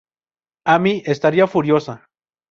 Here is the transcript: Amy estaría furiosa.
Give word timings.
Amy 0.65 1.03
estaría 1.05 1.45
furiosa. 1.45 2.09